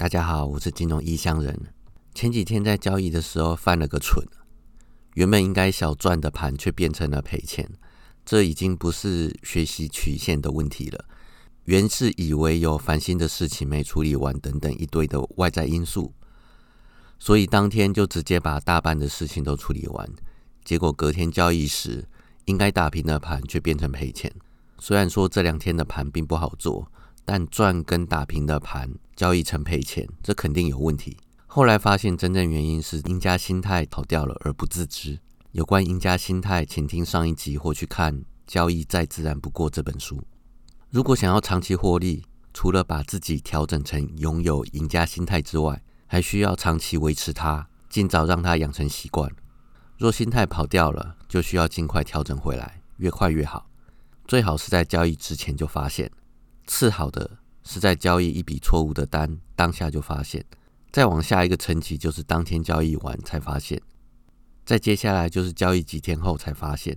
[0.00, 1.54] 大家好，我是金融异乡人。
[2.14, 4.26] 前几天在交易的时候犯了个蠢，
[5.12, 7.70] 原本应该小赚的盘却变成了赔钱。
[8.24, 11.04] 这已经不是学习曲线的问题了，
[11.64, 16.14] 原是以为有烦心的事情没处理完等等一堆的外在因素，
[17.18, 20.10] 所以当天就直接把大半的事情都处理完。
[20.64, 22.08] 结果隔天交易时，
[22.46, 24.32] 应该打平的盘却变成赔钱。
[24.78, 26.90] 虽然说这两天的盘并不好做。
[27.32, 31.16] 但赚跟打平的盘交易成赔钱，这肯定有问题。
[31.46, 35.16] 后来发现真正原因是赢家心态跑掉了而不自知。
[35.52, 38.12] 有关赢家心态，请听上一集或去看
[38.48, 40.20] 《交易再自然不过》这本书。
[40.88, 49.30] 如果想要长期获利，除了把自己调整成拥有赢家心态之外，还需要长期维持它，尽早让它养成习惯。
[49.98, 53.68] 若心态跑掉了，就需要尽快调整回来，越快越好。
[54.26, 56.10] 最好是在交易之前就发现。
[56.72, 57.28] 次好的
[57.64, 60.42] 是在交易一笔错误的单当下就发现，
[60.92, 63.82] 再往下一个层级就是当天交易完才发现，
[64.64, 66.96] 再接下来就是交易几天后才发现，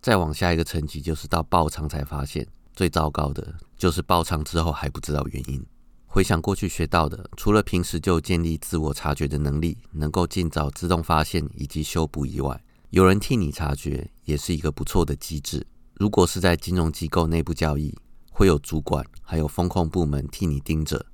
[0.00, 5.60] 再往下一个层级就是到爆仓才发现，最糟糕的就是爆仓之后还不知道原因。
[6.06, 15.66] 回想过去学到的，除了平时就建立自我察觉的能力，能够尽早自动发现以及修补以外，有人替你察觉也是一个不错的机制。
[15.94, 17.92] 如果是在金融机构内部交易，
[18.36, 21.06] 会有主管，还有风控部门替你盯着，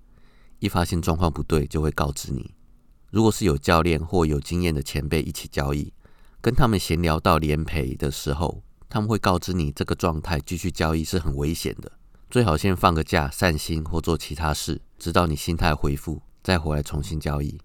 [0.58, 2.54] 一发现状况不对，就会告知你。
[3.10, 5.92] 如果是有教练或有经验的前辈一起交易，
[6.40, 11.92] 跟他们闲聊到连赔的时候，他们会告知你这个状态继续交易是很危险的，
[12.30, 17.60] 最好先放个假散心或做其他事，直到你心态恢复，再回来重新交易。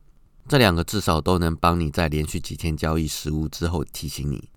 [0.49, 4.49] 这两个至少都能帮你在连续几天交易失误之后提醒你。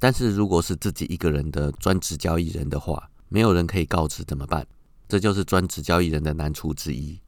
[0.00, 4.66] 但是如果是自己一个人的专职交易人的话，没有人可以告知怎么办？
[5.08, 7.20] 这就是专职交易人的难处之一。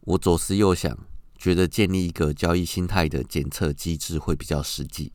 [0.00, 0.96] 我左思右想，
[1.36, 5.12] 觉得建立一个交易心态的检测机制会比较实际。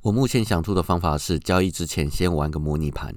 [0.00, 3.14] 我目前想出的方法是，交易之前先玩个模拟盘，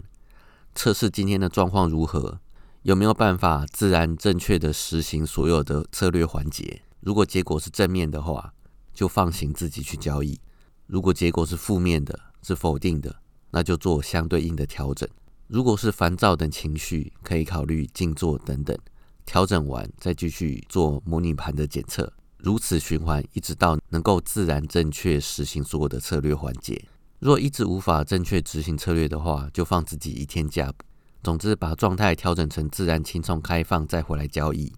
[0.76, 2.42] 测试今天的状况如何，
[2.82, 6.82] 有没有办法自然正确的实行所有的策略环节。
[7.00, 8.54] 如果结果是正面的话，
[8.94, 10.36] 就放行自己去交易；
[10.88, 13.22] 如果结果是负面的，是否定的，
[13.52, 15.08] 那就做相对应的调整。
[15.52, 18.74] 如果是烦躁等情绪，可以考虑静坐等等，
[19.26, 26.82] 调整完再继续做模拟盘的检测，如此循环，一直到能够自然正确实行所有的策略环节。
[27.20, 30.74] 若一直无法正确执行策略的话，就放自己一天假。
[31.22, 34.72] 总之，把状态调整成自然、轻松、开放，再回来交易，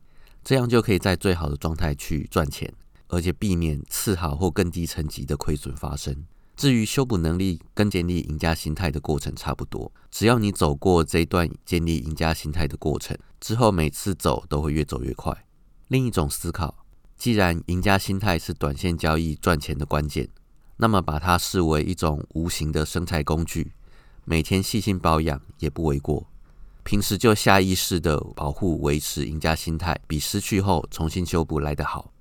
[0.43, 2.73] 这样就可以在最好的状态去赚钱，
[3.09, 6.25] 而且避免次好或更低层级的亏损发生。
[6.55, 15.45] 至于修补能力跟建立赢家心态的过程差不多，只要你走过这一段建立赢家心态的过程之后，每次走都会越走越快。
[15.87, 16.85] 另一种思考，
[17.17, 20.29] 既然赢家心态是短线交易赚钱的关键，
[20.77, 23.73] 那么把它视为一种无形的生财工具，
[24.23, 26.25] 每天细心保养也不为过。
[26.83, 32.12] 平时就下意识的保护维持赢家心态，比失去后重新修补来得好。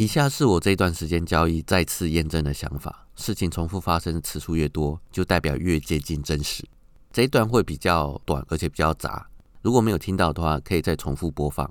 [0.00, 6.64] 以下是我这段时间交易再次验证的想法：事情重复发生的次数越多，就代表越接近真实。
[7.12, 9.28] 这一段会比较短，而且比较杂。
[9.60, 11.70] 如果没有听到的话，可以再重复播放。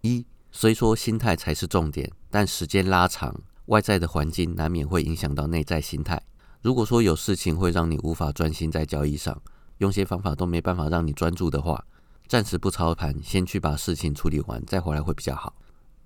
[0.00, 6.22] 一，虽说心态才是重点，但时间拉长，外在的环境难免会影响到内在心态。
[6.62, 9.38] 如果说有事情会让你无法专心在交易上，
[9.76, 11.84] 用些方法都没办法让你专注的话，
[12.28, 15.54] 暂时不操盘，先去把事情处理完，再回来会比较好。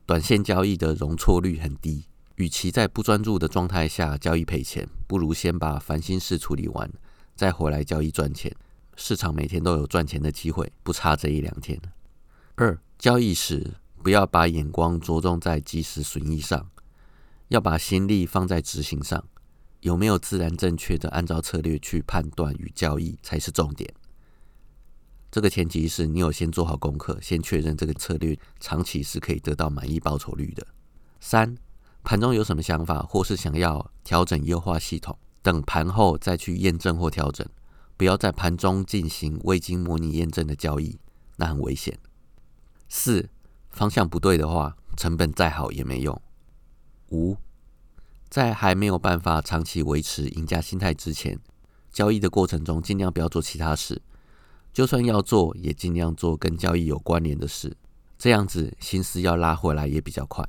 [0.05, 6.91] 短线交易的容错率很低，与其在不专注的状态下交易赔钱，不如先把烦心事处理完，
[7.37, 8.55] 再回来交易赚钱。
[8.97, 11.81] 市场每天都有赚钱的机会，不差这一两天。
[12.57, 16.69] 二，交易时不要把眼光着重在及时损益上，
[17.49, 19.25] 要把心力放在执行上。
[19.81, 23.93] 有没有自然正确的按照策略去判断与交易才是重点。
[25.33, 30.67] 这个前提是你有先做好功课，先确认这个策略长期是可以得到满意报酬率的。
[31.21, 31.57] 三，
[32.05, 37.49] 盘中有什么想法，或是想要调整优化系统，等盘后再去验证或调整，
[37.97, 40.99] 不要在盘中进行未经模拟验证的交易，
[41.37, 41.99] 那很危险。
[42.91, 43.31] 四，
[43.71, 46.21] 方向不对的话，成本再好也没用。
[47.09, 47.39] 五，
[48.29, 51.41] 在还没有办法长期维持赢家心态之前，
[51.91, 54.03] 交易的过程中尽量不要做其他事。
[54.73, 57.77] 就算要做，也尽量做跟交易有关联的事，
[58.19, 60.43] 这样子心思要拉回来也比较快。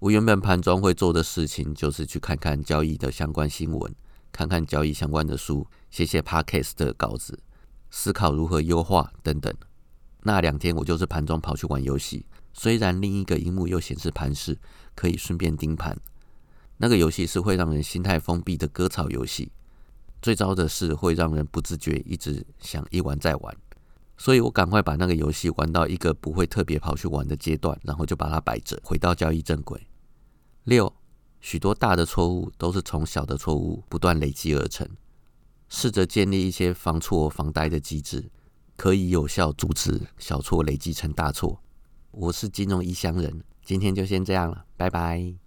[0.00, 3.94] 我原本盘中会做的事情，就是去看看交易的相关新闻，
[4.32, 7.38] 看看交易相关的书，写写 podcast 的稿子，
[7.90, 9.52] 思考如何优化等等。
[10.22, 14.58] 那两天我就是盘中跑去玩游戏，虽然另一个荧幕又显示盘势，
[14.96, 15.96] 可以顺便盯盘。
[16.78, 19.50] 那个游戏是会让人心态封闭的割草游戏，
[20.20, 23.56] 最糟的是会让人不自觉一直想一玩再玩。
[24.18, 29.86] 所以我赶快把那个游戏玩到一个不会特别跑去玩的阶段，然后就把它摆着，回到交易正轨。
[30.64, 30.92] 六，
[31.40, 34.86] 许多大的错误都是从小的错误不断累积而成。
[35.68, 38.28] 试着建立一些防错防呆的机制，
[38.76, 41.62] 可以有效阻止小错累积成大错。
[42.10, 45.38] 我是金融异乡人，今天就先这样了，拜拜。